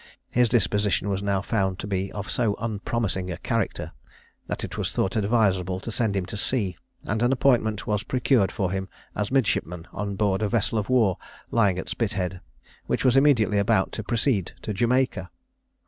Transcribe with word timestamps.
His 0.31 0.49
disposition 0.49 1.09
was 1.09 1.21
now 1.21 1.41
found 1.43 1.77
to 1.77 1.85
be 1.85 2.11
of 2.13 2.27
so 2.27 2.55
unpromising 2.55 3.29
a 3.29 3.37
character, 3.37 3.91
that 4.47 4.63
it 4.63 4.75
was 4.75 4.91
thought 4.91 5.15
advisable 5.15 5.79
to 5.79 5.91
send 5.91 6.15
him 6.15 6.25
to 6.25 6.37
sea, 6.37 6.75
and 7.03 7.21
an 7.21 7.31
appointment 7.31 7.85
was 7.85 8.01
procured 8.01 8.51
for 8.51 8.71
him 8.71 8.89
as 9.15 9.29
midshipman 9.29 9.87
on 9.93 10.15
board 10.15 10.41
a 10.41 10.49
vessel 10.49 10.79
of 10.79 10.89
war 10.89 11.19
lying 11.51 11.77
at 11.77 11.87
Spithead, 11.87 12.41
which 12.87 13.05
was 13.05 13.15
immediately 13.15 13.59
about 13.59 13.91
to 13.91 14.01
proceed 14.03 14.53
to 14.63 14.73
Jamaica. 14.73 15.29